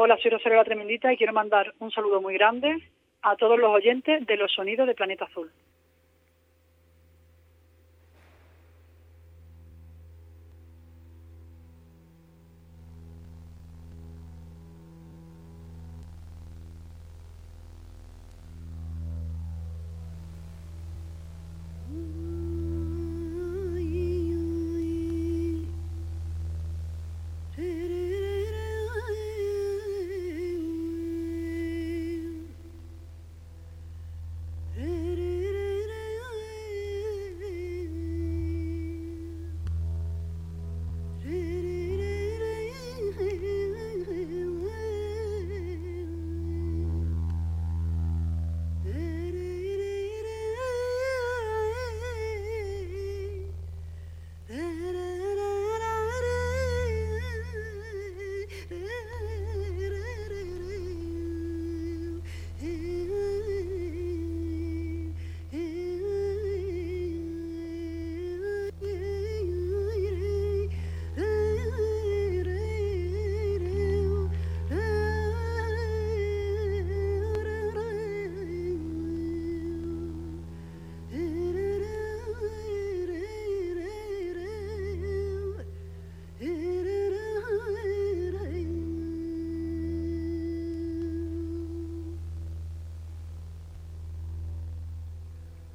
Hola, 0.00 0.16
soy 0.22 0.30
Rosario 0.30 0.58
La 0.58 0.64
Tremendita 0.64 1.12
y 1.12 1.16
quiero 1.16 1.32
mandar 1.32 1.74
un 1.80 1.90
saludo 1.90 2.20
muy 2.20 2.32
grande 2.34 2.72
a 3.22 3.34
todos 3.34 3.58
los 3.58 3.74
oyentes 3.74 4.24
de 4.28 4.36
los 4.36 4.52
sonidos 4.52 4.86
de 4.86 4.94
Planeta 4.94 5.24
Azul. 5.24 5.50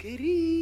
querido. 0.03 0.52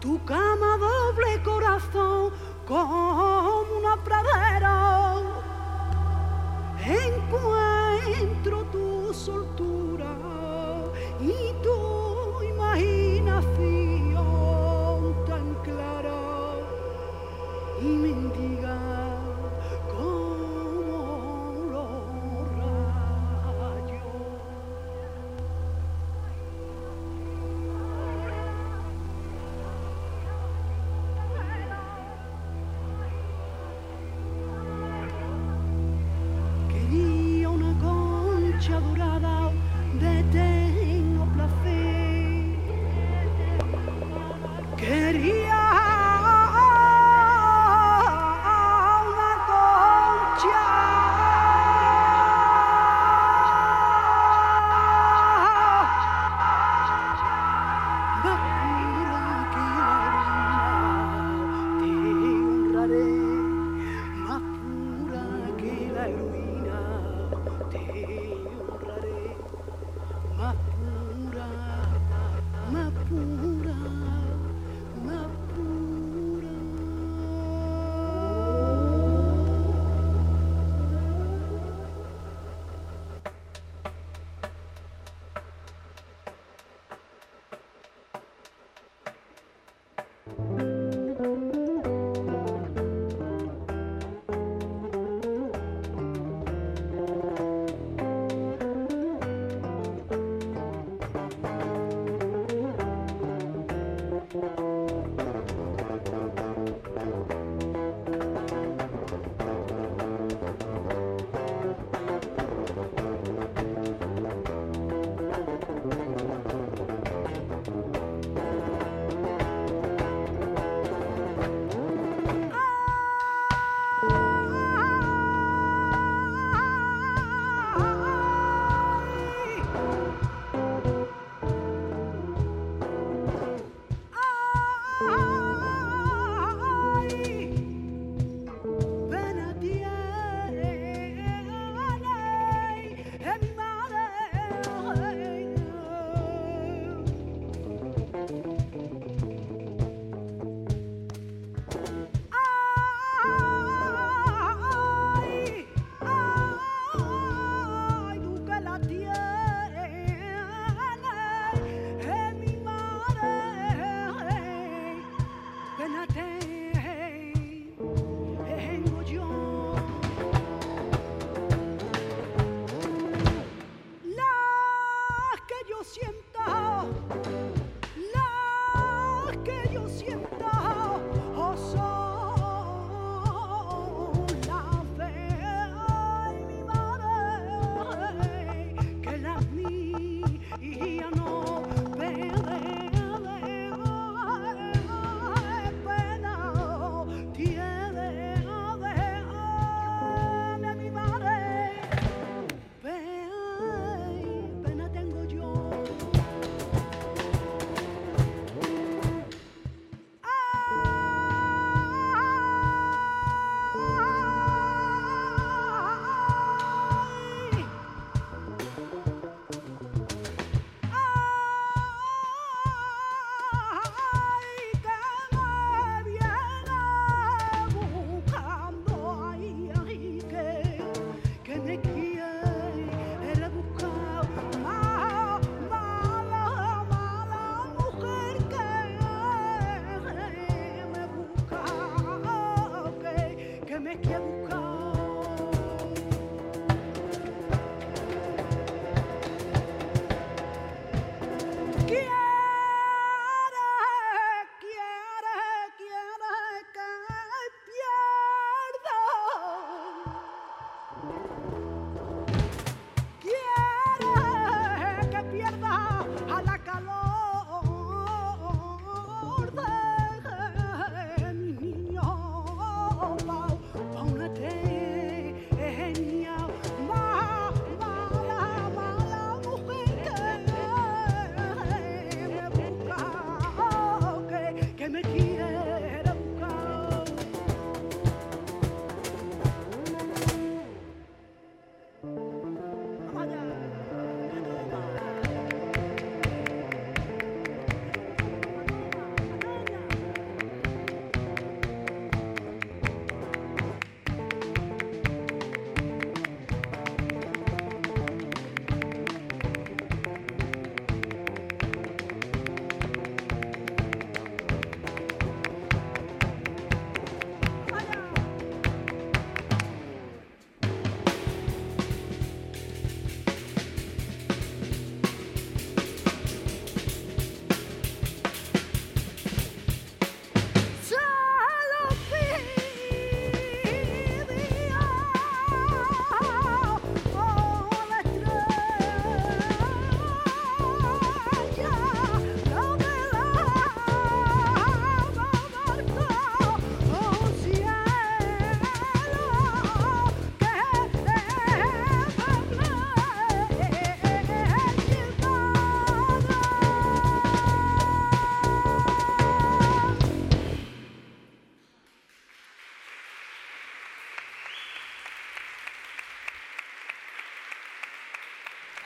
tu 0.00 0.18
cama 0.24 0.78
doble 0.78 1.42
corazón 1.42 2.32
como 2.66 3.62
una 3.78 3.96
pradera. 4.02 5.16
Encuentro 6.86 8.64
tu 8.72 9.12
soltura. 9.12 10.39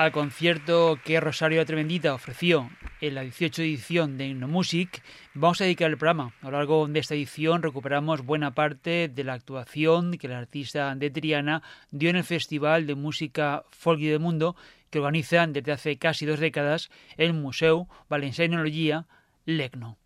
Al 0.04 0.12
concierto 0.12 0.98
que 1.02 1.18
Rosario 1.18 1.64
Tremendita 1.64 2.12
ofreció 2.12 2.70
en 3.00 3.14
la 3.14 3.22
18 3.22 3.62
edición 3.62 4.18
de 4.18 4.34
Music, 4.34 5.02
vamos 5.32 5.62
a 5.62 5.64
dedicar 5.64 5.90
el 5.90 5.96
programa. 5.96 6.34
A 6.42 6.50
lo 6.50 6.58
largo 6.58 6.86
de 6.86 7.00
esta 7.00 7.14
edición 7.14 7.62
recuperamos 7.62 8.22
buena 8.22 8.54
parte 8.54 9.08
de 9.08 9.24
la 9.24 9.32
actuación 9.32 10.18
que 10.18 10.26
el 10.26 10.34
artista 10.34 10.94
de 10.94 11.08
Triana 11.08 11.62
dio 11.90 12.10
en 12.10 12.16
el 12.16 12.24
Festival 12.24 12.86
de 12.86 12.94
Música 12.94 13.64
Folk 13.70 14.00
y 14.00 14.08
del 14.08 14.20
Mundo 14.20 14.56
que 14.90 14.98
organizan 14.98 15.54
desde 15.54 15.72
hace 15.72 15.96
casi 15.96 16.26
dos 16.26 16.38
décadas 16.38 16.90
el 17.16 17.32
Museo 17.32 17.88
Valencianología 18.10 19.06
Lecno. 19.46 19.96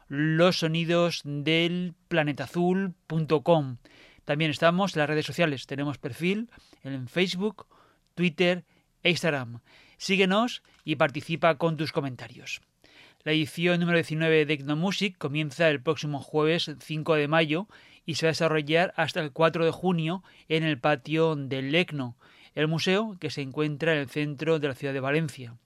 los 0.07 0.59
sonidos 0.59 1.21
del 1.23 1.93
planetazul.com. 2.07 3.77
También 4.23 4.51
estamos 4.51 4.95
en 4.95 4.99
las 4.99 5.09
redes 5.09 5.25
sociales. 5.25 5.67
Tenemos 5.67 5.97
perfil 5.97 6.49
en 6.83 7.07
Facebook, 7.07 7.67
Twitter 8.15 8.65
e 9.03 9.11
Instagram. 9.11 9.61
Síguenos 9.97 10.63
y 10.83 10.95
participa 10.95 11.55
con 11.57 11.77
tus 11.77 11.91
comentarios. 11.91 12.61
La 13.23 13.31
edición 13.31 13.79
número 13.79 13.97
19 13.97 14.45
de 14.45 14.53
Ecnomusic 14.53 15.17
comienza 15.17 15.69
el 15.69 15.81
próximo 15.81 16.19
jueves 16.19 16.69
5 16.79 17.15
de 17.15 17.27
mayo 17.27 17.67
y 18.05 18.15
se 18.15 18.27
va 18.27 18.29
a 18.29 18.33
desarrollar 18.33 18.93
hasta 18.97 19.19
el 19.19 19.31
4 19.31 19.65
de 19.65 19.71
junio 19.71 20.23
en 20.47 20.63
el 20.63 20.79
patio 20.79 21.35
del 21.35 21.73
ECNO, 21.73 22.17
el 22.53 22.67
museo 22.67 23.17
que 23.19 23.31
se 23.31 23.41
encuentra 23.41 23.93
en 23.93 23.99
el 23.99 24.09
centro 24.09 24.59
de 24.59 24.67
la 24.67 24.75
ciudad 24.75 24.93
de 24.93 24.99
Valencia. 24.99 25.57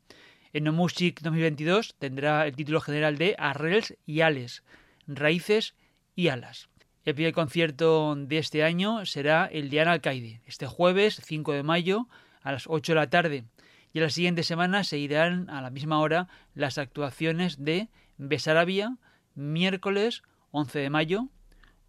Music 0.53 1.21
2022 1.21 1.95
tendrá 1.99 2.47
el 2.47 2.55
título 2.55 2.81
general 2.81 3.17
de 3.17 3.35
Arrels 3.37 3.95
y 4.05 4.21
Ales, 4.21 4.63
Raíces 5.07 5.75
y 6.15 6.29
Alas. 6.29 6.69
El 7.05 7.15
primer 7.15 7.33
concierto 7.33 8.15
de 8.15 8.37
este 8.39 8.63
año 8.63 9.05
será 9.05 9.45
el 9.45 9.69
de 9.69 9.81
Ana 9.81 9.93
Alcaide, 9.93 10.41
este 10.45 10.65
jueves 10.67 11.21
5 11.23 11.53
de 11.53 11.63
mayo 11.63 12.07
a 12.41 12.51
las 12.51 12.65
8 12.67 12.93
de 12.93 12.95
la 12.95 13.09
tarde. 13.09 13.45
Y 13.93 13.99
a 13.99 14.03
la 14.03 14.09
siguiente 14.09 14.43
semana 14.43 14.83
seguirán 14.83 15.49
a 15.49 15.61
la 15.61 15.69
misma 15.69 15.99
hora 15.99 16.27
las 16.55 16.77
actuaciones 16.77 17.63
de 17.63 17.89
Besarabia, 18.17 18.97
miércoles 19.35 20.23
11 20.51 20.79
de 20.79 20.89
mayo, 20.89 21.27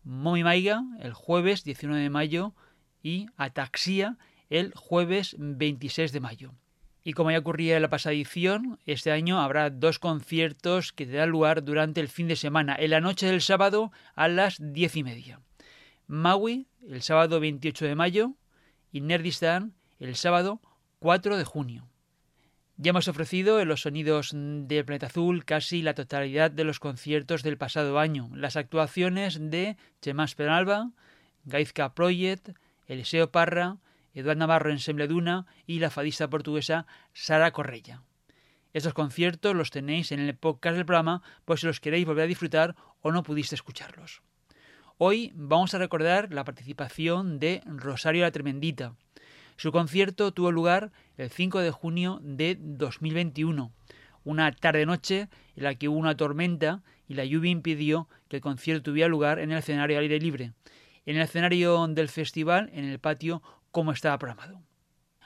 Momi 0.05 0.45
Maiga 0.45 0.83
el 1.01 1.13
jueves 1.13 1.65
19 1.65 2.03
de 2.03 2.11
mayo 2.11 2.55
y 3.03 3.27
Ataxia 3.37 4.17
el 4.49 4.73
jueves 4.75 5.37
26 5.39 6.13
de 6.13 6.21
mayo. 6.21 6.53
Y 7.03 7.15
como 7.15 7.31
ya 7.31 7.39
ocurría 7.39 7.77
en 7.77 7.83
la 7.83 7.91
pasada 7.91 8.15
edición, 8.15 8.79
este 8.85 9.11
año 9.11 9.41
habrá 9.41 9.71
dos 9.71 9.99
conciertos 9.99 10.93
que 10.93 11.07
tendrán 11.07 11.31
lugar 11.31 11.65
durante 11.65 12.01
el 12.01 12.09
fin 12.09 12.29
de 12.29 12.37
semana, 12.37 12.77
en 12.79 12.91
la 12.91 13.01
noche 13.01 13.27
del 13.27 13.41
sábado 13.41 13.91
a 14.15 14.29
las 14.29 14.59
diez 14.61 14.97
y 14.97 15.03
media. 15.03 15.41
Maui, 16.07 16.67
el 16.89 17.03
sábado 17.03 17.41
28 17.41 17.87
de 17.87 17.95
mayo, 17.95 18.35
y 18.93 19.01
Nerdistan, 19.01 19.75
el 19.99 20.17
sábado 20.17 20.61
4 20.99 21.37
de 21.37 21.45
junio. 21.45 21.87
Ya 22.83 22.91
hemos 22.91 23.09
ofrecido 23.09 23.61
en 23.61 23.69
los 23.69 23.83
sonidos 23.83 24.31
del 24.35 24.85
Planeta 24.87 25.07
Azul 25.07 25.45
casi 25.45 25.83
la 25.83 25.95
totalidad 25.95 26.51
de 26.51 26.65
los 26.65 26.81
conciertos 26.81 27.43
del 27.43 27.59
pasado 27.59 27.99
año. 27.99 28.31
Las 28.35 28.57
actuaciones 28.57 29.39
de 29.39 29.77
Chemas 30.01 30.35
Penalba, 30.35 30.91
Gaizka 31.45 31.95
Project, 31.95 32.51
Eliseo 32.87 33.31
Parra, 33.31 33.77
Eduard 34.15 34.39
Navarro 34.39 34.71
en 34.71 34.79
Sembleduna 34.79 35.47
y 35.67 35.79
la 35.79 35.91
fadista 35.91 36.29
portuguesa 36.29 36.87
Sara 37.13 37.51
Correia. 37.51 38.03
Estos 38.73 38.95
conciertos 38.95 39.57
los 39.57 39.71
tenéis 39.71 40.13
en 40.13 40.21
el 40.21 40.37
podcast 40.37 40.77
del 40.77 40.87
programa 40.87 41.23
por 41.45 41.59
si 41.59 41.67
los 41.67 41.81
queréis 41.81 42.07
volver 42.07 42.25
a 42.25 42.29
disfrutar 42.29 42.77
o 43.03 43.11
no 43.11 43.23
pudiste 43.23 43.55
escucharlos. 43.55 44.23
Hoy 44.99 45.33
vamos 45.35 45.75
a 45.75 45.79
recordar 45.79 46.33
la 46.33 46.45
participación 46.45 47.39
de 47.39 47.63
Rosario 47.65 48.23
la 48.23 48.31
Tremendita. 48.31 48.95
Su 49.57 49.73
concierto 49.73 50.33
tuvo 50.33 50.53
lugar 50.53 50.93
el 51.17 51.31
5 51.31 51.61
de 51.61 51.71
junio 51.71 52.21
de 52.23 52.57
2021, 52.61 53.73
una 54.25 54.53
tarde-noche 54.53 55.29
en 55.57 55.65
la 55.65 55.75
que 55.75 55.89
hubo 55.89 55.99
una 55.99 56.17
tormenta 56.17 56.83
y 57.09 57.15
la 57.15 57.25
lluvia 57.25 57.51
impidió 57.51 58.09
que 58.29 58.37
el 58.37 58.43
concierto 58.43 58.85
tuviera 58.85 59.09
lugar 59.09 59.39
en 59.39 59.51
el 59.51 59.59
escenario 59.59 59.97
al 59.97 60.03
aire 60.03 60.21
libre. 60.21 60.53
En 61.07 61.17
el 61.17 61.23
escenario 61.23 61.89
del 61.89 62.09
festival, 62.09 62.71
en 62.73 62.85
el 62.85 62.99
patio, 62.99 63.43
como 63.71 63.93
estaba 63.93 64.19
programado. 64.19 64.63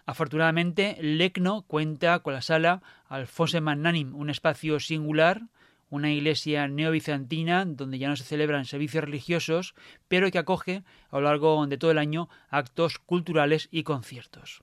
Afortunadamente, 0.06 0.98
Lecno 1.00 1.62
cuenta 1.62 2.18
con 2.18 2.34
la 2.34 2.42
sala 2.42 2.82
Alfonso 3.08 3.60
Magnanim, 3.60 4.14
un 4.14 4.28
espacio 4.28 4.78
singular, 4.78 5.42
una 5.88 6.12
iglesia 6.12 6.68
neobizantina 6.68 7.64
donde 7.64 7.98
ya 7.98 8.08
no 8.08 8.16
se 8.16 8.24
celebran 8.24 8.64
servicios 8.64 9.04
religiosos, 9.04 9.74
pero 10.08 10.30
que 10.30 10.38
acoge 10.38 10.82
a 11.10 11.16
lo 11.16 11.22
largo 11.22 11.66
de 11.66 11.78
todo 11.78 11.90
el 11.90 11.98
año 11.98 12.28
actos 12.48 12.98
culturales 12.98 13.68
y 13.70 13.84
conciertos. 13.84 14.62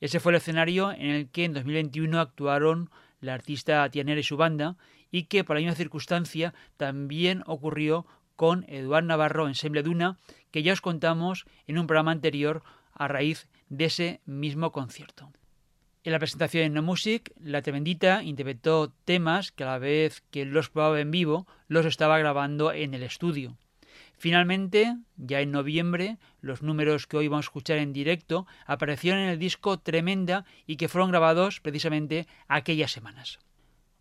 Ese 0.00 0.20
fue 0.20 0.32
el 0.32 0.36
escenario 0.36 0.92
en 0.92 1.10
el 1.10 1.30
que 1.30 1.44
en 1.44 1.54
2021 1.54 2.20
actuaron 2.20 2.90
la 3.20 3.34
artista 3.34 3.88
Tianera 3.90 4.20
y 4.20 4.24
su 4.24 4.36
banda, 4.36 4.76
y 5.10 5.24
que 5.24 5.44
por 5.44 5.56
la 5.56 5.60
misma 5.60 5.74
circunstancia 5.74 6.54
también 6.76 7.42
ocurrió 7.46 8.06
con 8.36 8.64
Eduard 8.68 9.04
Navarro 9.04 9.48
en 9.48 9.54
Sembleduna, 9.54 10.16
que 10.50 10.62
ya 10.62 10.72
os 10.72 10.80
contamos 10.80 11.44
en 11.66 11.78
un 11.78 11.86
programa 11.86 12.12
anterior 12.12 12.62
a 13.00 13.08
raíz 13.08 13.48
de 13.70 13.86
ese 13.86 14.20
mismo 14.26 14.72
concierto. 14.72 15.32
En 16.04 16.12
la 16.12 16.18
presentación 16.18 16.64
en 16.64 16.74
No 16.74 16.82
Music, 16.82 17.32
la 17.40 17.62
Tremendita 17.62 18.22
interpretó 18.22 18.92
temas 19.06 19.52
que 19.52 19.64
a 19.64 19.68
la 19.68 19.78
vez 19.78 20.22
que 20.30 20.44
los 20.44 20.68
probaba 20.68 21.00
en 21.00 21.10
vivo, 21.10 21.46
los 21.66 21.86
estaba 21.86 22.18
grabando 22.18 22.72
en 22.72 22.92
el 22.92 23.02
estudio. 23.02 23.56
Finalmente, 24.18 24.98
ya 25.16 25.40
en 25.40 25.50
noviembre, 25.50 26.18
los 26.42 26.62
números 26.62 27.06
que 27.06 27.16
hoy 27.16 27.28
vamos 27.28 27.46
a 27.46 27.48
escuchar 27.48 27.78
en 27.78 27.94
directo 27.94 28.46
aparecieron 28.66 29.20
en 29.20 29.30
el 29.30 29.38
disco 29.38 29.78
Tremenda 29.78 30.44
y 30.66 30.76
que 30.76 30.88
fueron 30.88 31.10
grabados 31.10 31.60
precisamente 31.60 32.26
aquellas 32.48 32.92
semanas. 32.92 33.38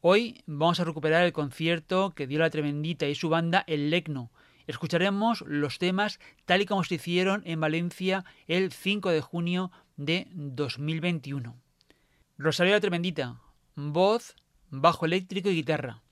Hoy 0.01 0.43
vamos 0.45 0.81
a 0.81 0.83
recuperar 0.83 1.23
el 1.23 1.31
concierto 1.31 2.11
que 2.11 2.27
dio 2.27 2.39
la 2.39 2.49
Tremendita 2.49 3.07
y 3.07 3.15
su 3.15 3.29
banda 3.29 3.63
El 3.65 3.89
Lecno, 3.91 4.29
Escucharemos 4.69 5.41
los 5.47 5.79
temas 5.79 6.19
tal 6.45 6.61
y 6.61 6.67
como 6.67 6.83
se 6.83 6.93
hicieron 6.93 7.41
en 7.47 7.59
Valencia 7.59 8.23
el 8.45 8.71
5 8.71 9.09
de 9.09 9.19
junio 9.19 9.71
de 9.97 10.27
2021. 10.35 11.59
Rosario 12.37 12.73
la 12.73 12.79
Tremendita, 12.79 13.41
voz, 13.73 14.35
bajo 14.69 15.07
eléctrico 15.07 15.49
y 15.49 15.55
guitarra. 15.55 16.03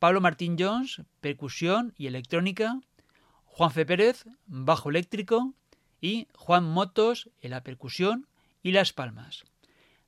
Pablo 0.00 0.20
Martín 0.20 0.56
Jones, 0.58 1.02
percusión 1.20 1.94
y 1.96 2.08
electrónica. 2.08 2.80
Juan 3.44 3.70
Fe 3.70 3.86
Pérez, 3.86 4.24
bajo 4.46 4.90
eléctrico. 4.90 5.54
Y 6.00 6.26
Juan 6.34 6.64
Motos 6.64 7.30
en 7.42 7.52
la 7.52 7.62
percusión 7.62 8.26
y 8.60 8.72
las 8.72 8.92
palmas. 8.92 9.44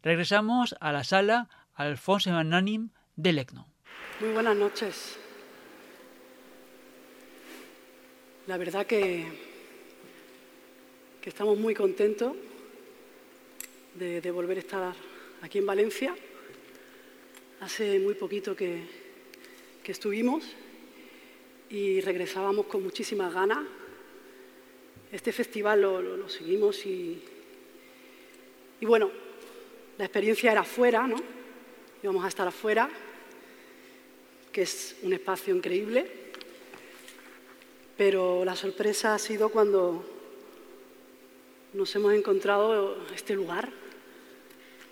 Regresamos 0.03 0.75
a 0.81 0.91
la 0.91 1.05
sala 1.05 1.49
Alfonso 1.73 2.33
Magnanim 2.33 2.91
de 3.15 3.33
Lecno. 3.33 3.69
Muy 4.21 4.33
buenas 4.33 4.57
noches. 4.57 5.21
La 8.47 8.57
verdad 8.59 8.87
que, 8.87 9.25
que 11.21 11.31
estamos 11.31 11.59
muy 11.59 11.75
contentos 11.75 12.33
de, 13.97 14.31
volver 14.31 14.59
a 14.59 14.61
estar 14.61 14.95
aquí 15.43 15.59
en 15.59 15.67
Valencia. 15.67 16.15
Hace 17.59 17.99
muy 17.99 18.15
poquito 18.15 18.55
que, 18.55 18.85
estuvimos 19.85 20.45
y 21.71 22.01
regresábamos 22.03 22.67
con 22.67 22.85
muchísimas 22.85 23.35
ganas. 23.35 23.67
Este 25.11 25.33
festival 25.33 25.81
lo, 25.81 26.29
seguimos 26.29 26.87
y, 26.87 27.21
y, 28.81 28.87
bueno, 28.87 29.11
la 29.99 30.05
experiencia 30.05 30.53
era 30.53 30.61
afuera, 30.61 31.05
¿no? 31.09 31.17
Íbamos 32.01 32.25
a 32.25 32.29
estar 32.29 32.47
afuera, 32.47 32.89
que 34.53 34.63
es 34.63 34.95
un 35.03 35.15
espacio 35.15 35.53
increíble 35.53 36.26
pero 37.97 38.45
la 38.45 38.55
sorpresa 38.55 39.15
ha 39.15 39.19
sido 39.19 39.49
cuando 39.49 40.05
nos 41.73 41.95
hemos 41.95 42.13
encontrado 42.13 43.07
este 43.15 43.35
lugar, 43.35 43.71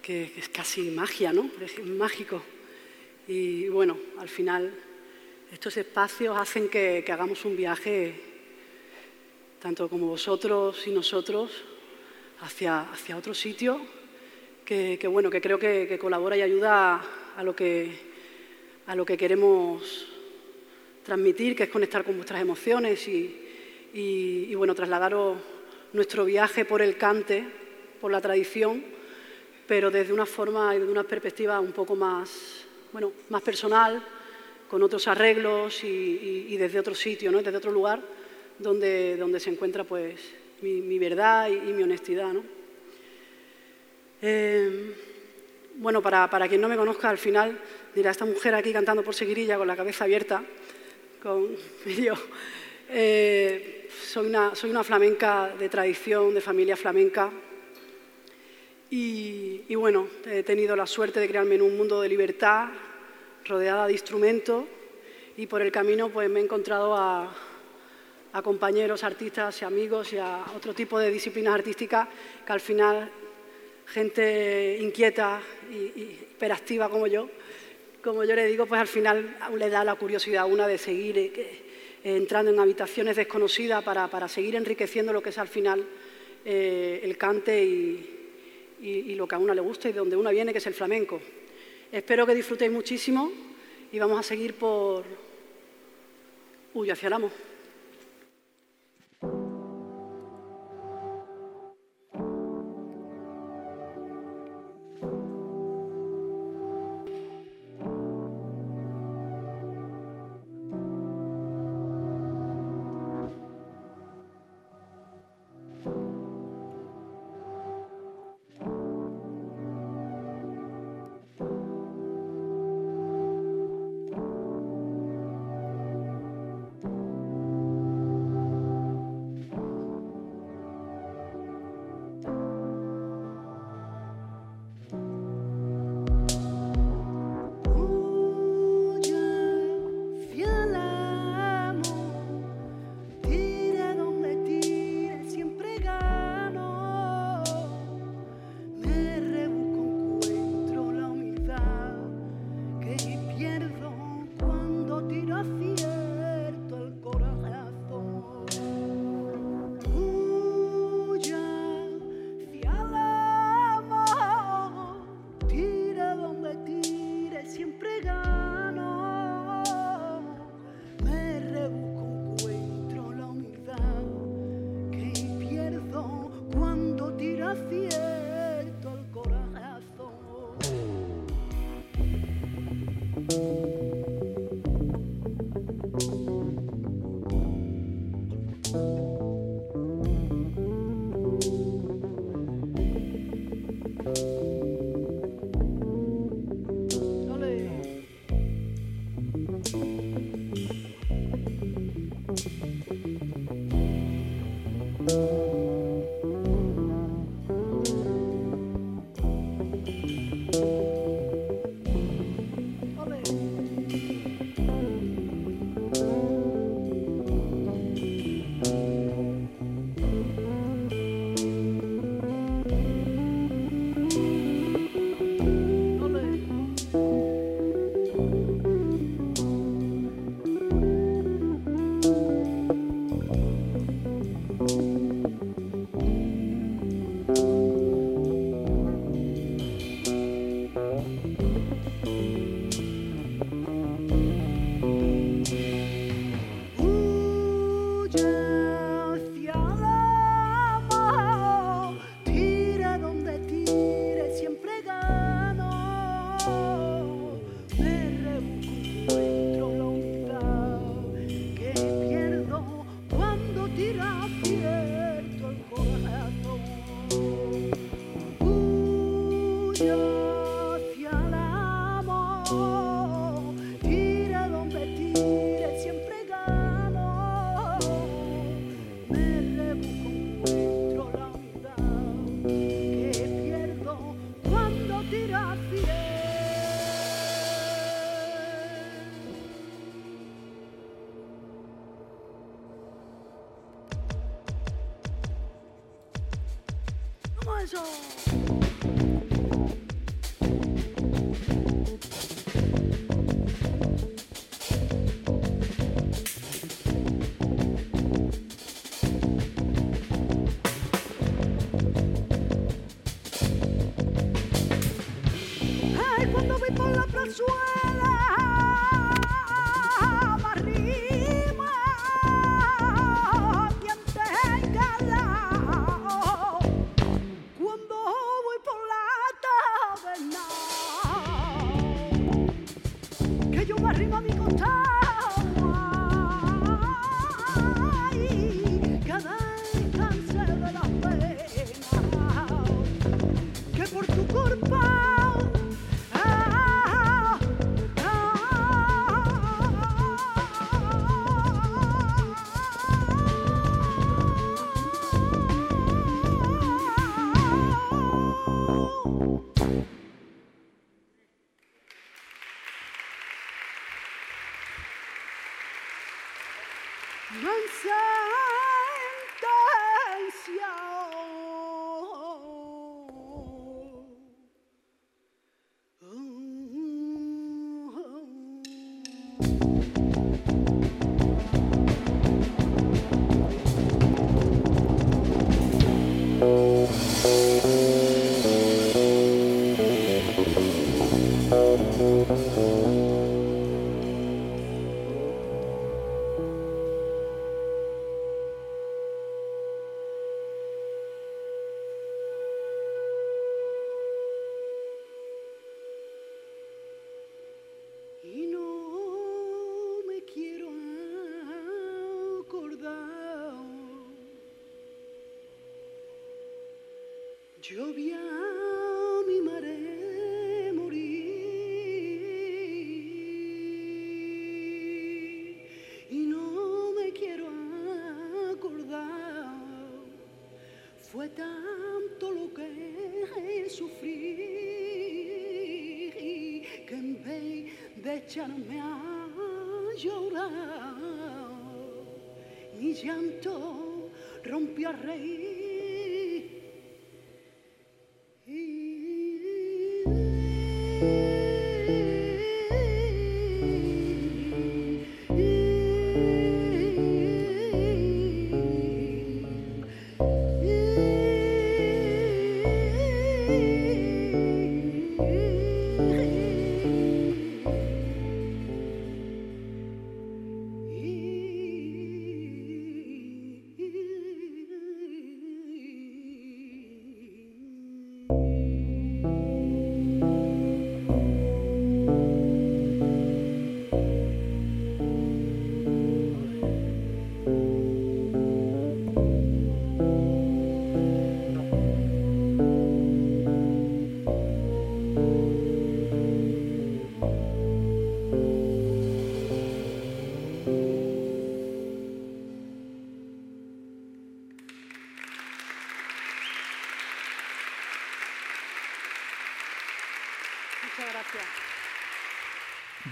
que, 0.02 0.32
es 0.36 0.48
casi 0.48 0.90
magia, 0.90 1.32
¿no? 1.32 1.50
Es 1.60 1.84
mágico. 1.84 2.42
Y 3.26 3.68
bueno, 3.68 3.96
al 4.18 4.28
final 4.28 4.74
estos 5.52 5.76
espacios 5.76 6.36
hacen 6.38 6.68
que, 6.68 7.04
hagamos 7.08 7.44
un 7.44 7.56
viaje, 7.56 8.14
tanto 9.60 9.88
como 9.88 10.08
vosotros 10.08 10.86
y 10.86 10.90
nosotros, 10.90 11.50
hacia, 12.40 12.90
hacia 12.90 13.16
otro 13.16 13.34
sitio 13.34 13.80
que, 14.64 14.98
bueno, 15.08 15.30
que 15.30 15.40
creo 15.40 15.58
que, 15.58 15.98
colabora 15.98 16.36
y 16.36 16.42
ayuda 16.42 17.02
lo 17.42 17.54
que, 17.54 17.92
a 18.86 18.96
lo 18.96 19.04
que 19.04 19.16
queremos 19.16 20.13
transmitir, 21.04 21.54
que 21.54 21.64
es 21.64 21.68
conectar 21.68 22.02
con 22.02 22.16
vuestras 22.16 22.40
emociones 22.40 23.06
y, 23.06 24.54
bueno, 24.56 24.74
trasladaros 24.74 25.36
nuestro 25.92 26.24
viaje 26.24 26.64
por 26.64 26.82
el 26.82 26.96
cante, 26.96 27.44
por 28.00 28.10
la 28.10 28.20
tradición, 28.20 28.82
pero 29.68 29.90
desde 29.90 30.12
una 30.12 30.26
forma 30.26 30.74
y 30.74 30.78
desde 30.78 30.90
una 30.90 31.04
perspectiva 31.04 31.60
un 31.60 31.72
poco 31.72 31.94
más, 31.94 32.64
bueno, 32.92 33.12
más 33.28 33.42
personal, 33.42 34.02
con 34.68 34.82
otros 34.82 35.06
arreglos 35.06 35.84
y, 35.84 36.56
desde 36.56 36.80
otro 36.80 36.94
sitio, 36.94 37.30
¿no? 37.30 37.42
desde 37.42 37.56
otro 37.56 37.70
lugar 37.70 38.00
donde, 38.58 39.16
donde 39.16 39.38
se 39.38 39.50
encuentra 39.50 39.84
pues, 39.84 40.20
mi, 40.62 40.98
verdad 40.98 41.48
y, 41.48 41.72
mi 41.72 41.82
honestidad. 41.82 42.32
¿no? 42.32 42.42
Eh, 44.22 44.94
bueno, 45.76 46.00
para, 46.02 46.28
para, 46.30 46.48
quien 46.48 46.60
no 46.60 46.68
me 46.68 46.76
conozca, 46.76 47.10
al 47.10 47.18
final 47.18 47.58
dirá 47.94 48.10
esta 48.10 48.24
mujer 48.24 48.54
aquí 48.54 48.72
cantando 48.72 49.04
por 49.04 49.14
seguirilla 49.14 49.58
con 49.58 49.68
la 49.68 49.76
cabeza 49.76 50.04
abierta, 50.04 50.42
con. 51.24 51.48
Eh, 52.96 53.88
soy, 53.90 54.26
una, 54.26 54.54
soy 54.54 54.70
una 54.70 54.84
flamenca 54.84 55.54
de 55.58 55.70
tradición, 55.70 56.34
de 56.34 56.40
familia 56.42 56.76
flamenca, 56.76 57.32
y, 58.90 59.74
bueno, 59.74 60.06
he 60.26 60.42
tenido 60.42 60.76
la 60.76 60.86
suerte 60.86 61.18
de 61.18 61.26
crearme 61.26 61.54
en 61.54 61.62
un 61.62 61.78
mundo 61.78 62.02
de 62.02 62.10
libertad, 62.10 62.68
rodeada 63.46 63.86
de 63.86 63.94
instrumentos, 63.94 64.64
y 65.38 65.46
por 65.46 65.62
el 65.62 65.72
camino 65.72 66.10
pues 66.10 66.28
me 66.28 66.40
he 66.40 66.44
encontrado 66.44 66.94
a, 66.94 67.34
compañeros 68.44 69.02
artistas 69.02 69.62
y 69.62 69.64
amigos 69.64 70.12
y 70.12 70.18
a 70.18 70.44
otro 70.54 70.74
tipo 70.74 70.98
de 70.98 71.10
disciplinas 71.10 71.54
artísticas 71.54 72.06
que 72.46 72.52
al 72.52 72.60
final 72.60 73.10
gente 73.86 74.78
inquieta 74.78 75.40
y, 75.70 75.74
y 75.74 76.28
hiperactiva 76.34 76.90
como 76.90 77.06
yo, 77.06 77.28
como 78.04 78.22
yo 78.22 78.36
le 78.36 78.46
digo, 78.46 78.66
pues 78.66 78.82
al 78.82 78.86
final 78.86 79.34
le 79.56 79.70
da 79.70 79.82
la 79.82 79.94
curiosidad 79.94 80.42
a 80.42 80.46
una 80.46 80.68
de 80.68 80.76
seguir 80.76 81.16
eh, 81.16 81.32
eh, 81.34 81.62
entrando 82.04 82.50
en 82.50 82.60
habitaciones 82.60 83.16
desconocidas 83.16 83.82
para, 83.82 84.28
seguir 84.28 84.56
enriqueciendo 84.56 85.10
lo 85.10 85.22
que 85.22 85.30
es 85.30 85.38
al 85.38 85.48
final 85.48 85.82
eh, 86.44 87.00
el 87.02 87.16
cante 87.16 87.64
y, 87.64 88.20
y, 88.82 89.14
lo 89.14 89.26
que 89.26 89.36
a 89.36 89.38
una 89.38 89.54
le 89.54 89.62
gusta 89.62 89.88
y 89.88 89.92
de 89.92 90.00
donde 90.00 90.16
una 90.16 90.30
viene, 90.30 90.52
que 90.52 90.58
es 90.58 90.66
el 90.66 90.74
flamenco. 90.74 91.18
Espero 91.90 92.26
que 92.26 92.34
disfrutéis 92.34 92.70
muchísimo 92.70 93.32
y 93.90 93.98
vamos 93.98 94.20
a 94.20 94.22
seguir 94.22 94.52
por... 94.52 95.04
Uy, 96.74 96.90
hacia 96.90 97.06
el 97.06 97.12
amo. 97.14 97.30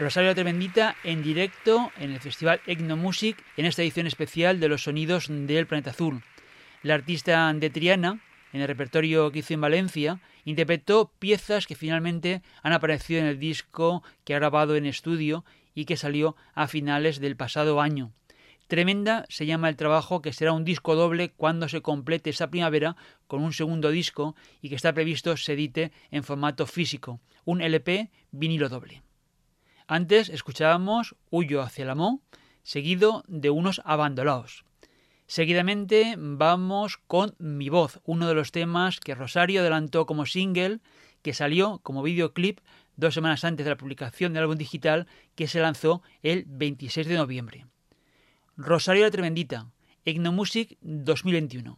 Rosario 0.03 0.35
Tremendita 0.35 0.97
en 1.05 1.23
directo 1.23 1.93
en 1.97 2.11
el 2.11 2.19
Festival 2.19 2.61
Music 2.97 3.37
en 3.57 3.67
esta 3.67 3.83
edición 3.83 4.09
especial 4.09 4.59
de 4.59 4.69
los 4.69 4.83
sonidos 4.83 5.29
del 5.29 5.69
planeta 5.69 5.91
azul. 5.91 6.25
La 6.83 6.95
artista 6.95 7.53
de 7.53 7.71
Triana, 7.71 8.21
en 8.53 8.63
el 8.63 8.67
repertorio 8.67 9.31
que 9.31 9.39
hizo 9.39 9.55
en 9.55 9.61
Valencia, 9.61 10.21
interpretó 10.45 11.13
piezas 11.21 11.69
que 11.69 11.77
finalmente 11.77 12.43
han 12.65 12.73
aparecido 12.73 13.21
en 13.21 13.27
el 13.27 13.39
disco 13.39 14.03
que 14.25 14.35
ha 14.35 14.41
grabado 14.41 14.75
en 14.75 14.87
estudio 14.87 15.45
y 15.73 15.85
que 15.85 15.97
salió 15.97 16.35
a 16.55 16.67
finales 16.67 17.21
del 17.21 17.37
pasado 17.37 17.81
año. 17.81 18.13
Tremenda 18.67 19.25
se 19.29 19.47
llama 19.47 19.69
el 19.69 19.77
trabajo 19.77 20.21
que 20.21 20.33
será 20.33 20.53
un 20.53 20.65
disco 20.65 20.97
doble 20.97 21.31
cuando 21.31 21.69
se 21.69 21.81
complete 21.81 22.31
esa 22.31 22.51
primavera 22.51 22.97
con 23.29 23.41
un 23.41 23.53
segundo 23.53 23.91
disco 23.91 24.35
y 24.61 24.69
que 24.69 24.75
está 24.75 24.93
previsto 24.93 25.37
se 25.37 25.53
edite 25.53 25.93
en 26.11 26.25
formato 26.25 26.67
físico, 26.67 27.21
un 27.45 27.61
LP 27.61 28.11
vinilo 28.33 28.69
doble. 28.69 29.03
Antes 29.95 30.31
escuchábamos 30.31 31.17
Huyo 31.29 31.61
hacia 31.61 31.83
el 31.83 31.91
amor, 31.91 32.21
seguido 32.63 33.25
de 33.29 33.51
unos 33.51 33.83
abandonados. 33.85 34.65
Seguidamente 35.27 36.15
vamos 36.17 36.97
con 36.97 37.35
Mi 37.37 37.69
voz, 37.69 38.01
uno 38.07 38.27
de 38.27 38.33
los 38.33 38.53
temas 38.53 39.01
que 39.01 39.15
Rosario 39.15 39.61
adelantó 39.61 40.07
como 40.07 40.25
single, 40.25 40.79
que 41.21 41.35
salió 41.35 41.79
como 41.83 42.03
videoclip 42.03 42.61
dos 42.97 43.13
semanas 43.13 43.45
antes 43.45 43.65
de 43.67 43.71
la 43.71 43.77
publicación 43.77 44.33
del 44.33 44.45
álbum 44.45 44.57
digital 44.57 45.09
que 45.35 45.47
se 45.47 45.61
lanzó 45.61 46.01
el 46.23 46.47
26 46.47 47.07
de 47.07 47.17
noviembre. 47.17 47.67
Rosario 48.57 49.05
la 49.05 49.11
Tremendita, 49.11 49.73
Egnomusic 50.07 50.79
2021. 50.81 51.77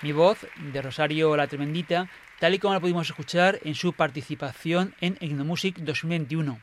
Mi 0.00 0.12
voz 0.12 0.46
de 0.72 0.80
Rosario 0.80 1.36
La 1.36 1.48
Tremendita, 1.48 2.08
tal 2.38 2.54
y 2.54 2.60
como 2.60 2.72
la 2.72 2.78
pudimos 2.78 3.08
escuchar 3.08 3.58
en 3.64 3.74
su 3.74 3.94
participación 3.94 4.94
en 5.00 5.18
Ignomusic 5.20 5.78
2021. 5.78 6.60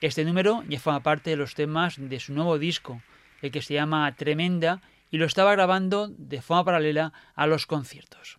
Este 0.00 0.24
número 0.24 0.62
ya 0.68 0.78
forma 0.78 1.02
parte 1.02 1.30
de 1.30 1.36
los 1.36 1.56
temas 1.56 1.96
de 1.98 2.20
su 2.20 2.32
nuevo 2.32 2.60
disco, 2.60 3.02
el 3.42 3.50
que 3.50 3.60
se 3.60 3.74
llama 3.74 4.14
Tremenda, 4.14 4.82
y 5.10 5.18
lo 5.18 5.26
estaba 5.26 5.50
grabando 5.50 6.12
de 6.16 6.40
forma 6.42 6.64
paralela 6.64 7.12
a 7.34 7.48
los 7.48 7.66
conciertos. 7.66 8.38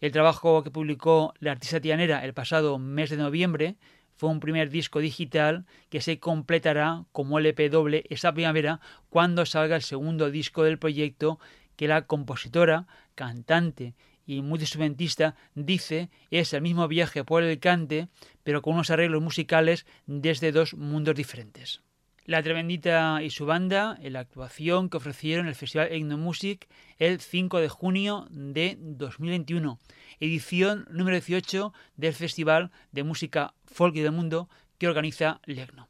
El 0.00 0.12
trabajo 0.12 0.64
que 0.64 0.70
publicó 0.70 1.34
la 1.38 1.52
artista 1.52 1.78
tianera 1.78 2.24
el 2.24 2.32
pasado 2.32 2.78
mes 2.78 3.10
de 3.10 3.18
noviembre 3.18 3.76
fue 4.16 4.30
un 4.30 4.40
primer 4.40 4.70
disco 4.70 5.00
digital 5.00 5.66
que 5.90 6.00
se 6.00 6.18
completará 6.18 7.04
como 7.12 7.38
LP 7.38 7.68
doble 7.68 8.04
esta 8.08 8.32
primavera 8.32 8.80
cuando 9.10 9.44
salga 9.44 9.76
el 9.76 9.82
segundo 9.82 10.30
disco 10.30 10.62
del 10.62 10.78
proyecto 10.78 11.38
que 11.76 11.88
la 11.88 12.06
compositora, 12.06 12.86
cantante 13.14 13.94
y 14.26 14.40
multiinstrumentista 14.42 15.36
dice 15.54 16.10
es 16.30 16.52
el 16.52 16.62
mismo 16.62 16.88
viaje 16.88 17.24
por 17.24 17.42
el 17.42 17.58
cante, 17.58 18.08
pero 18.42 18.62
con 18.62 18.74
unos 18.74 18.90
arreglos 18.90 19.22
musicales 19.22 19.86
desde 20.06 20.52
dos 20.52 20.74
mundos 20.74 21.14
diferentes. 21.14 21.82
La 22.24 22.40
Tremendita 22.40 23.20
y 23.20 23.30
su 23.30 23.46
banda 23.46 23.98
en 24.00 24.12
la 24.12 24.20
actuación 24.20 24.88
que 24.88 24.96
ofrecieron 24.96 25.48
el 25.48 25.56
Festival 25.56 26.04
Music 26.04 26.68
el 26.98 27.20
5 27.20 27.58
de 27.58 27.68
junio 27.68 28.28
de 28.30 28.76
2021, 28.78 29.80
edición 30.20 30.86
número 30.88 31.16
18 31.16 31.72
del 31.96 32.14
Festival 32.14 32.70
de 32.92 33.02
Música 33.02 33.54
Folk 33.66 33.96
y 33.96 34.02
del 34.02 34.12
Mundo 34.12 34.48
que 34.78 34.86
organiza 34.86 35.40
Legno. 35.46 35.88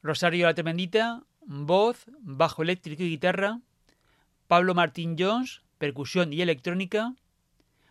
Rosario 0.00 0.46
La 0.46 0.54
Tremendita, 0.54 1.24
voz, 1.44 2.06
bajo 2.20 2.62
eléctrico 2.62 3.02
y 3.02 3.10
guitarra, 3.10 3.60
Pablo 4.46 4.74
Martín 4.74 5.16
Jones, 5.18 5.62
percusión 5.78 6.32
y 6.32 6.42
electrónica, 6.42 7.14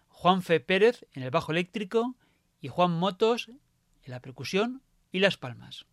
Juan 0.10 0.42
Fe 0.42 0.60
Pérez 0.60 1.06
en 1.14 1.24
el 1.24 1.32
bajo 1.32 1.52
eléctrico 1.52 2.16
y 2.62 2.68
Juan 2.68 2.92
Motos 2.92 3.48
en 3.48 4.12
la 4.12 4.20
percusión 4.20 4.82
y 5.12 5.20
las 5.20 5.38
palmas. 5.38 5.86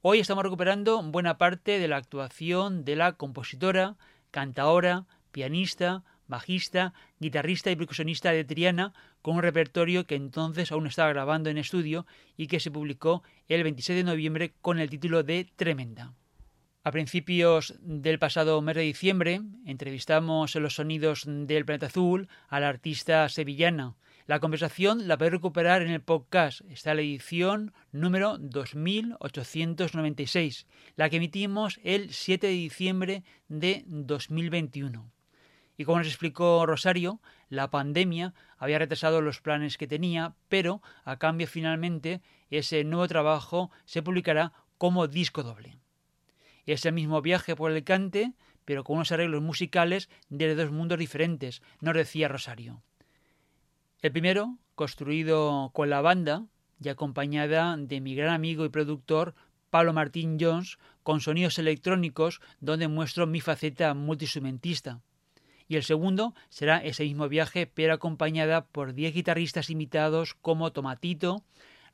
Hoy 0.00 0.20
estamos 0.20 0.44
recuperando 0.44 1.02
buena 1.02 1.38
parte 1.38 1.78
de 1.78 1.88
la 1.88 1.96
actuación 1.96 2.84
de 2.84 2.96
la 2.96 3.12
compositora, 3.12 3.96
cantaora, 4.30 5.06
pianista, 5.32 6.04
bajista, 6.28 6.94
guitarrista 7.18 7.70
y 7.70 7.76
percusionista 7.76 8.30
de 8.30 8.44
Triana, 8.44 8.92
con 9.22 9.36
un 9.36 9.42
repertorio 9.42 10.06
que 10.06 10.14
entonces 10.14 10.70
aún 10.70 10.86
estaba 10.86 11.08
grabando 11.08 11.50
en 11.50 11.58
estudio 11.58 12.06
y 12.36 12.46
que 12.46 12.60
se 12.60 12.70
publicó 12.70 13.22
el 13.48 13.62
26 13.64 13.98
de 13.98 14.04
noviembre 14.04 14.54
con 14.60 14.78
el 14.78 14.90
título 14.90 15.22
de 15.22 15.50
Tremenda. 15.56 16.14
A 16.88 16.90
principios 16.90 17.74
del 17.82 18.18
pasado 18.18 18.62
mes 18.62 18.74
de 18.74 18.80
diciembre 18.80 19.42
entrevistamos 19.66 20.56
en 20.56 20.62
los 20.62 20.76
sonidos 20.76 21.24
del 21.26 21.66
planeta 21.66 21.88
azul 21.88 22.30
a 22.48 22.60
la 22.60 22.70
artista 22.70 23.28
sevillana. 23.28 23.94
La 24.24 24.40
conversación 24.40 25.06
la 25.06 25.18
podéis 25.18 25.32
recuperar 25.32 25.82
en 25.82 25.90
el 25.90 26.00
podcast. 26.00 26.62
Está 26.70 26.94
la 26.94 27.02
edición 27.02 27.74
número 27.92 28.38
2896, 28.38 30.66
la 30.96 31.10
que 31.10 31.16
emitimos 31.16 31.78
el 31.84 32.14
7 32.14 32.46
de 32.46 32.54
diciembre 32.54 33.22
de 33.48 33.84
2021. 33.86 35.12
Y 35.76 35.84
como 35.84 35.98
nos 35.98 36.06
explicó 36.06 36.64
Rosario, 36.64 37.20
la 37.50 37.68
pandemia 37.68 38.32
había 38.56 38.78
retrasado 38.78 39.20
los 39.20 39.42
planes 39.42 39.76
que 39.76 39.86
tenía, 39.86 40.36
pero 40.48 40.80
a 41.04 41.18
cambio 41.18 41.48
finalmente 41.48 42.22
ese 42.48 42.82
nuevo 42.84 43.06
trabajo 43.08 43.70
se 43.84 44.02
publicará 44.02 44.54
como 44.78 45.06
disco 45.06 45.42
doble. 45.42 45.76
Es 46.68 46.84
el 46.84 46.92
mismo 46.92 47.22
viaje 47.22 47.56
por 47.56 47.72
el 47.72 47.82
cante, 47.82 48.34
pero 48.66 48.84
con 48.84 48.96
unos 48.96 49.10
arreglos 49.10 49.40
musicales 49.40 50.10
de 50.28 50.54
dos 50.54 50.70
mundos 50.70 50.98
diferentes, 50.98 51.62
nos 51.80 51.94
decía 51.94 52.28
Rosario. 52.28 52.82
El 54.02 54.12
primero, 54.12 54.58
construido 54.74 55.70
con 55.72 55.88
la 55.88 56.02
banda 56.02 56.44
y 56.78 56.90
acompañada 56.90 57.74
de 57.78 58.02
mi 58.02 58.14
gran 58.14 58.34
amigo 58.34 58.66
y 58.66 58.68
productor 58.68 59.34
Pablo 59.70 59.94
Martín 59.94 60.36
Jones, 60.38 60.78
con 61.02 61.22
sonidos 61.22 61.58
electrónicos 61.58 62.42
donde 62.60 62.86
muestro 62.86 63.26
mi 63.26 63.40
faceta 63.40 63.94
multiinstrumentista 63.94 65.00
y 65.68 65.76
el 65.76 65.84
segundo 65.84 66.34
será 66.50 66.78
ese 66.78 67.04
mismo 67.04 67.30
viaje, 67.30 67.66
pero 67.66 67.94
acompañada 67.94 68.66
por 68.66 68.92
10 68.92 69.14
guitarristas 69.14 69.70
invitados 69.70 70.34
como 70.34 70.72
Tomatito, 70.72 71.44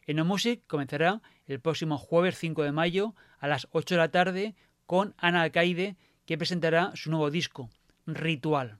Music 0.06 0.62
comenzará 0.66 1.22
el 1.46 1.60
próximo 1.60 1.98
jueves 1.98 2.38
5 2.38 2.62
de 2.62 2.72
mayo 2.72 3.14
a 3.38 3.48
las 3.48 3.68
8 3.72 3.94
de 3.94 3.98
la 3.98 4.10
tarde 4.10 4.54
con 4.86 5.14
Ana 5.18 5.42
Alcaide, 5.42 5.96
que 6.26 6.38
presentará 6.38 6.92
su 6.94 7.10
nuevo 7.10 7.30
disco, 7.30 7.70
Ritual. 8.06 8.78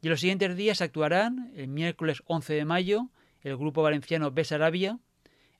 Y 0.00 0.06
en 0.06 0.10
los 0.10 0.20
siguientes 0.20 0.56
días 0.56 0.80
actuarán 0.80 1.52
el 1.54 1.68
miércoles 1.68 2.22
11 2.26 2.54
de 2.54 2.64
mayo 2.64 3.08
el 3.42 3.56
grupo 3.56 3.82
valenciano 3.82 4.30
Besarabia, 4.30 4.98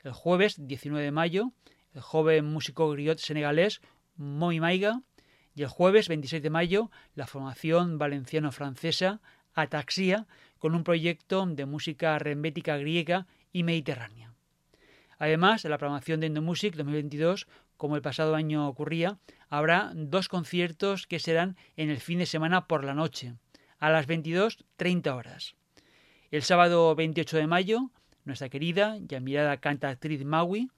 el 0.02 0.12
jueves 0.12 0.56
19 0.58 1.04
de 1.04 1.12
mayo 1.12 1.52
el 1.94 2.00
joven 2.00 2.44
músico 2.44 2.90
griot 2.90 3.18
senegalés 3.18 3.80
Momi 4.16 4.60
Maiga 4.60 5.02
y 5.58 5.62
el 5.62 5.68
jueves 5.68 6.06
26 6.06 6.40
de 6.40 6.50
mayo 6.50 6.90
la 7.16 7.26
formación 7.26 7.98
valenciano-francesa 7.98 9.20
Ataxia 9.54 10.28
con 10.58 10.76
un 10.76 10.84
proyecto 10.84 11.44
de 11.46 11.66
música 11.66 12.16
rembética 12.20 12.76
griega 12.76 13.26
y 13.52 13.64
mediterránea. 13.64 14.32
Además, 15.18 15.64
en 15.64 15.72
la 15.72 15.78
programación 15.78 16.20
de 16.20 16.28
Endomusic 16.28 16.76
2022, 16.76 17.48
como 17.76 17.96
el 17.96 18.02
pasado 18.02 18.36
año 18.36 18.68
ocurría, 18.68 19.18
habrá 19.48 19.90
dos 19.96 20.28
conciertos 20.28 21.08
que 21.08 21.18
serán 21.18 21.56
en 21.76 21.90
el 21.90 21.98
fin 21.98 22.20
de 22.20 22.26
semana 22.26 22.68
por 22.68 22.84
la 22.84 22.94
noche 22.94 23.34
a 23.80 23.90
las 23.90 24.06
22.30 24.06 25.12
horas. 25.12 25.56
El 26.30 26.42
sábado 26.42 26.94
28 26.94 27.36
de 27.36 27.46
mayo, 27.48 27.90
nuestra 28.24 28.48
querida 28.48 28.96
y 28.96 29.12
admirada 29.12 29.56
cantactriz 29.56 30.24
Maui, 30.24 30.70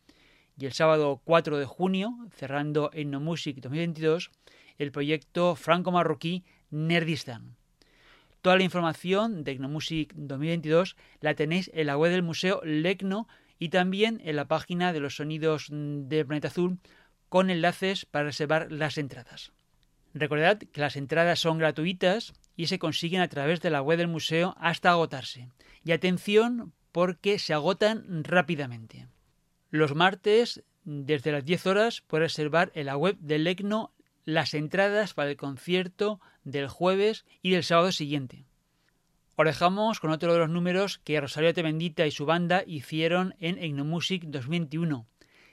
y 0.57 0.65
el 0.65 0.73
sábado 0.73 1.21
4 1.25 1.59
de 1.59 1.67
junio, 1.67 2.17
cerrando 2.35 2.91
en 2.95 3.11
No 3.11 3.21
Music 3.21 3.59
2022, 3.61 4.31
el 4.81 4.93
proyecto 4.93 5.55
franco-marroquí 5.57 6.43
Nerdistan. 6.71 7.55
Toda 8.41 8.57
la 8.57 8.63
información 8.63 9.45
de 9.45 9.59
Music 9.59 10.15
2022 10.17 10.97
la 11.21 11.35
tenéis 11.35 11.71
en 11.75 11.87
la 11.87 11.99
web 11.99 12.11
del 12.11 12.23
Museo 12.23 12.63
Lecno 12.65 13.29
y 13.59 13.69
también 13.69 14.23
en 14.25 14.37
la 14.37 14.49
página 14.49 14.95
de 14.95 15.01
los 15.01 15.17
sonidos 15.17 15.67
del 15.71 16.27
planeta 16.27 16.49
azul 16.49 16.79
con 17.29 17.51
enlaces 17.51 18.07
para 18.07 18.25
reservar 18.25 18.73
las 18.73 18.97
entradas. 18.97 19.53
Recordad 20.15 20.59
que 20.59 20.81
las 20.81 20.97
entradas 20.97 21.39
son 21.39 21.59
gratuitas 21.59 22.33
y 22.57 22.67
se 22.67 22.79
consiguen 22.79 23.21
a 23.21 23.29
través 23.29 23.61
de 23.61 23.69
la 23.69 23.83
web 23.83 23.99
del 23.99 24.09
museo 24.09 24.57
hasta 24.59 24.91
agotarse. 24.91 25.51
Y 25.85 25.93
atención 25.93 26.73
porque 26.91 27.39
se 27.39 27.53
agotan 27.53 28.25
rápidamente. 28.25 29.09
Los 29.69 29.95
martes, 29.95 30.65
desde 30.85 31.33
las 31.33 31.45
10 31.45 31.67
horas, 31.67 32.03
puedes 32.07 32.33
reservar 32.33 32.73
en 32.75 32.87
la 32.87 32.97
web 32.97 33.19
del 33.21 33.47
ECNO 33.47 33.93
las 34.25 34.55
entradas 34.55 35.15
para 35.15 35.31
el 35.31 35.37
concierto 35.37 36.21
del 36.45 36.69
jueves 36.69 37.25
y 37.43 37.51
del 37.51 37.65
sábado 37.65 37.93
siguiente. 37.93 38.45
Orejamos 39.37 40.01
con 40.01 40.11
otro 40.11 40.33
de 40.33 40.39
los 40.39 40.51
números 40.51 40.99
que 40.99 41.21
Rosario 41.21 41.55
Te 41.55 41.63
Bendita 41.63 42.07
y 42.07 42.11
su 42.11 42.27
banda 42.27 42.63
hicieron 42.67 43.35
en 43.41 43.59
Egnomusic 43.59 44.25
2021. 44.25 45.07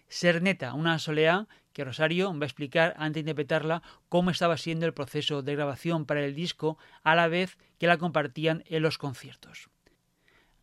Serneta, 0.09 0.73
una 0.73 0.99
soleá 0.99 1.47
que 1.73 1.85
Rosario 1.85 2.33
va 2.37 2.43
a 2.43 2.47
explicar 2.47 2.93
antes 2.97 3.15
de 3.15 3.31
interpretarla 3.31 3.83
cómo 4.09 4.31
estaba 4.31 4.57
siendo 4.57 4.85
el 4.85 4.93
proceso 4.93 5.41
de 5.41 5.55
grabación 5.55 6.05
para 6.05 6.25
el 6.25 6.35
disco 6.35 6.77
a 7.03 7.15
la 7.15 7.27
vez 7.27 7.57
que 7.77 7.87
la 7.87 7.97
compartían 7.97 8.63
en 8.67 8.83
los 8.83 8.97
conciertos. 8.97 9.69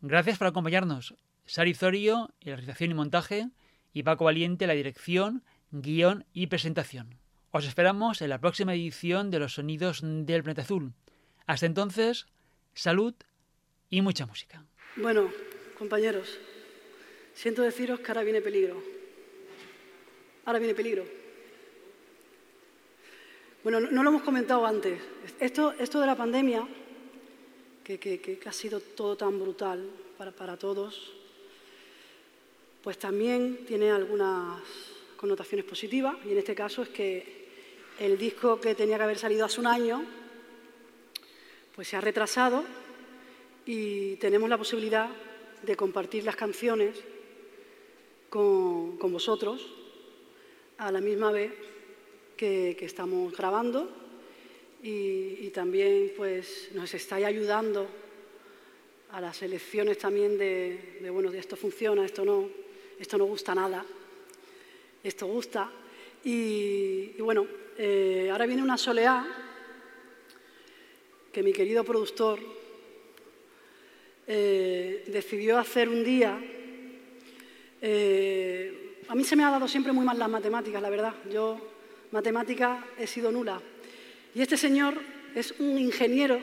Gracias 0.01 0.37
por 0.37 0.47
acompañarnos. 0.47 1.15
Sari 1.45 1.73
Zorio 1.73 2.29
la 2.41 2.55
realización 2.55 2.91
y 2.91 2.93
montaje 2.93 3.49
y 3.93 4.03
Paco 4.03 4.25
Valiente 4.25 4.67
la 4.67 4.73
dirección, 4.73 5.43
guion 5.71 6.25
y 6.33 6.47
presentación. 6.47 7.17
Os 7.55 7.63
esperamos 7.63 8.21
en 8.21 8.27
la 8.27 8.41
próxima 8.41 8.75
edición 8.75 9.31
de 9.31 9.39
Los 9.39 9.53
Sonidos 9.53 10.01
del 10.03 10.43
Planeta 10.43 10.63
Azul. 10.63 10.91
Hasta 11.47 11.65
entonces, 11.65 12.25
salud 12.73 13.13
y 13.89 14.01
mucha 14.01 14.25
música. 14.25 14.65
Bueno, 14.97 15.31
compañeros, 15.77 16.37
siento 17.33 17.61
deciros 17.61 18.01
que 18.01 18.11
ahora 18.11 18.23
viene 18.23 18.41
peligro. 18.41 18.83
Ahora 20.43 20.59
viene 20.59 20.75
peligro. 20.75 21.05
Bueno, 23.63 23.79
no, 23.79 24.03
lo 24.03 24.09
hemos 24.09 24.23
comentado 24.23 24.65
antes. 24.65 24.99
Esto, 25.39 25.71
esto 25.79 26.01
de 26.01 26.07
la 26.07 26.17
pandemia, 26.17 26.67
que, 27.85 27.97
que, 27.97 28.37
ha 28.45 28.51
sido 28.51 28.81
todo 28.81 29.15
tan 29.15 29.39
brutal 29.39 29.89
para, 30.17 30.33
para 30.33 30.57
todos, 30.57 31.13
pues 32.83 32.99
también 32.99 33.65
tiene 33.65 33.91
algunas 33.91 34.61
connotaciones 35.15 35.65
positivas 35.65 36.17
y 36.25 36.33
en 36.33 36.37
este 36.39 36.53
caso 36.53 36.83
es 36.83 36.89
que 36.89 37.44
el 37.99 38.17
disco 38.17 38.59
que 38.59 38.75
tenía 38.75 38.97
que 38.97 39.03
haber 39.03 39.17
salido 39.17 39.45
hace 39.45 39.59
un 39.59 39.67
año 39.67 40.03
pues 41.75 41.87
se 41.87 41.95
ha 41.95 42.01
retrasado 42.01 42.63
y 43.65 44.15
tenemos 44.15 44.49
la 44.49 44.57
posibilidad 44.57 45.09
de 45.61 45.75
compartir 45.75 46.23
las 46.23 46.35
canciones 46.35 46.95
con, 48.29 48.97
vosotros 48.99 49.65
a 50.77 50.91
la 50.91 51.01
misma 51.01 51.31
vez 51.31 51.51
que, 52.35 52.77
estamos 52.81 53.35
grabando 53.35 53.89
y, 54.83 55.49
también 55.49 56.11
pues 56.17 56.69
nos 56.73 56.93
estáis 56.93 57.25
ayudando 57.25 57.87
a 59.11 59.21
las 59.21 59.41
elecciones 59.41 59.97
también 59.97 60.37
de, 60.37 60.99
de 61.01 61.09
bueno, 61.09 61.31
esto 61.31 61.55
funciona, 61.55 62.05
esto 62.05 62.25
no, 62.25 62.49
esto 62.99 63.17
no 63.17 63.25
gusta 63.25 63.55
nada, 63.55 63.85
esto 65.01 65.27
gusta. 65.27 65.71
Y, 66.27 67.21
bueno, 67.21 67.45
eh, 67.77 68.29
ahora 68.31 68.47
viene 68.47 68.63
una 68.63 68.79
soleá 68.79 69.23
que 71.31 71.43
mi 71.43 71.53
querido 71.53 71.83
productor 71.83 72.39
eh, 74.25 75.03
decidió 75.05 75.59
hacer 75.59 75.87
un 75.87 76.03
día. 76.03 76.41
Eh, 77.79 79.03
a 79.07 79.13
mí 79.13 79.23
se 79.23 79.35
me 79.35 79.43
ha 79.43 79.51
dado 79.51 79.67
siempre 79.67 79.91
muy 79.91 80.03
mal 80.03 80.17
las 80.17 80.27
matemáticas, 80.27 80.81
la 80.81 80.89
verdad. 80.89 81.13
Yo, 81.31 81.61
matemática, 82.09 82.83
he 82.97 83.05
sido 83.05 83.31
nula. 83.31 83.61
Y 84.33 84.41
este 84.41 84.57
señor 84.57 84.95
es 85.35 85.53
un 85.59 85.77
ingeniero 85.77 86.41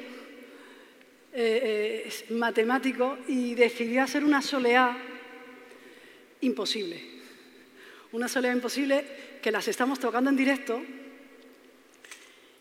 matemático 2.30 3.18
y 3.26 3.54
decidió 3.54 4.02
hacer 4.04 4.22
una 4.22 4.42
soleá 4.42 4.96
imposible. 6.42 7.02
Una 8.12 8.28
soledad 8.28 8.52
imposible 8.52 9.31
que 9.42 9.50
las 9.50 9.66
estamos 9.66 9.98
tocando 9.98 10.30
en 10.30 10.36
directo 10.36 10.80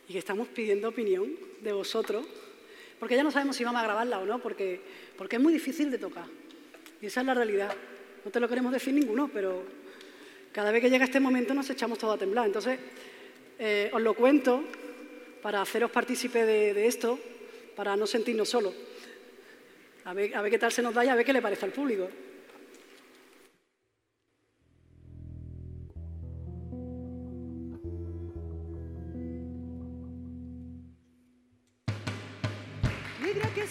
y 0.09 0.11
que 0.11 0.19
estamos 0.19 0.47
pidiendo 0.47 0.89
opinión 0.89 1.32
de 1.61 1.71
vosotros, 1.71 2.25
porque 2.99 3.15
ya 3.15 3.23
no 3.23 3.32
sabemos 3.32 3.55
si 3.55 3.63
vamos 3.63 3.79
a 3.82 3.84
grabarla 3.84 4.19
o 4.19 4.25
no, 4.25 4.39
porque, 4.39 4.82
porque 5.15 5.36
es 5.36 5.41
muy 5.41 5.53
difícil 5.53 5.91
de 5.91 5.99
tocar. 5.99 6.25
Y 6.99 7.05
esa 7.05 7.21
es 7.21 7.27
la 7.27 7.36
realidad. 7.36 7.73
No 8.25 8.32
te 8.32 8.39
lo 8.39 8.49
queremos 8.49 8.71
decir 8.71 8.93
ninguno, 8.93 9.29
pero 9.32 9.63
cada 10.51 10.71
vez 10.71 10.82
que 10.82 10.89
llega 10.89 11.05
este 11.05 11.19
momento 11.19 11.53
nos 11.53 11.69
echamos 11.69 11.99
todo 11.99 12.13
a 12.13 12.17
temblar. 12.17 12.47
Entonces, 12.47 12.79
eh, 13.59 13.89
os 13.93 14.01
lo 14.01 14.15
cuento 14.15 14.63
para 15.41 15.61
haceros 15.61 15.91
partícipe 15.91 16.45
de, 16.45 16.88
esto, 16.88 17.19
para 17.75 17.95
no 17.95 18.07
sentirnos 18.07 18.49
solos. 18.49 18.73
A 20.05 20.13
ver, 20.13 20.36
a 20.36 20.41
ver 20.41 20.51
qué 20.51 20.59
tal 20.59 20.71
se 20.71 20.82
nos 20.82 20.93
da 20.93 21.05
y 21.05 21.09
a 21.09 21.15
ver 21.15 21.25
qué 21.25 21.34
le 21.34 21.41
parece 21.41 21.65
al 21.65 21.71
público. 21.71 22.09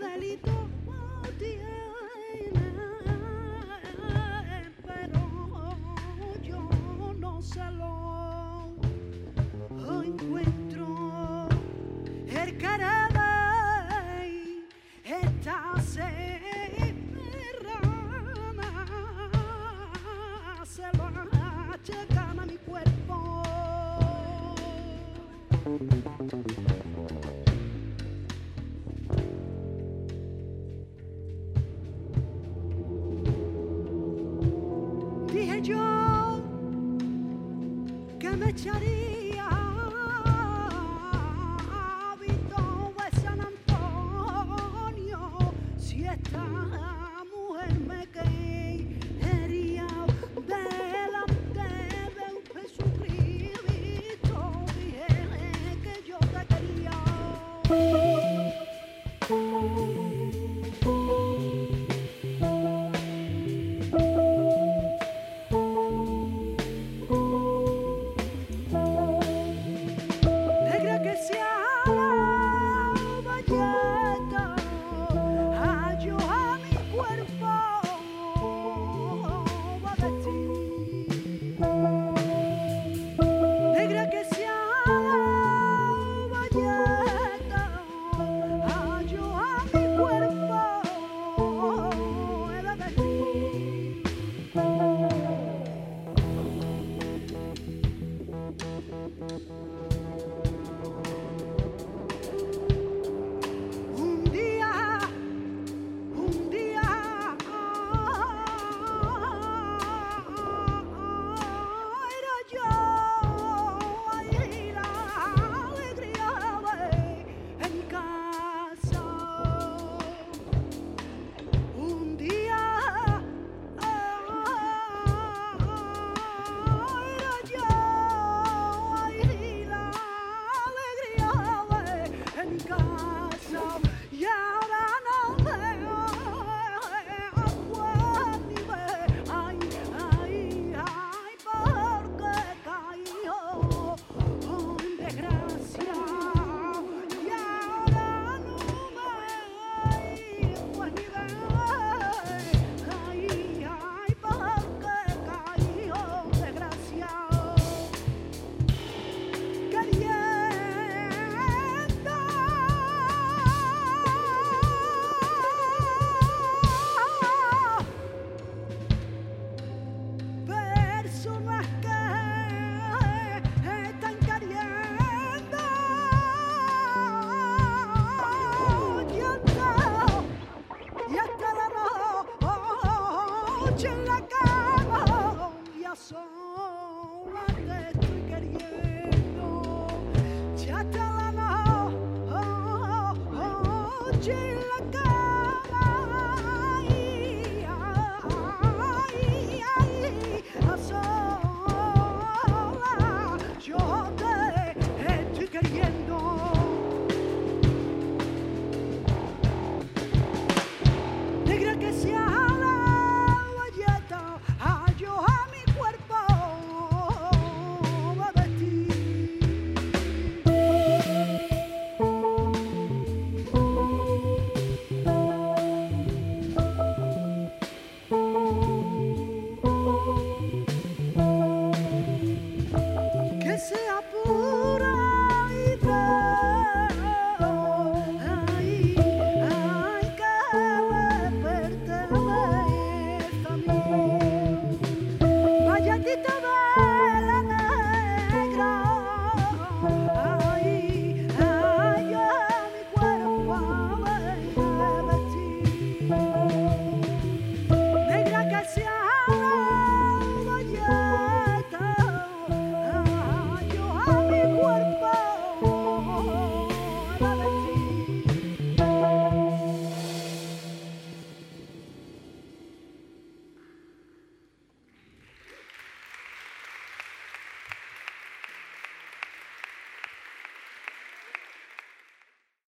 dalí 0.00 0.37